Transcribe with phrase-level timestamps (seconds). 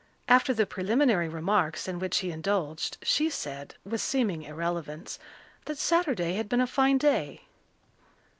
[0.27, 5.19] After the preliminary remarks in which he indulged, she said, with seeming irrelevance,
[5.65, 7.43] that Saturday had been a fine day.